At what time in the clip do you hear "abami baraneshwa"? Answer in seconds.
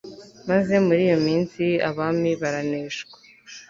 1.89-3.15